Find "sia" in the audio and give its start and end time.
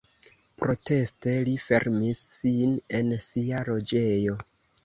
3.29-3.63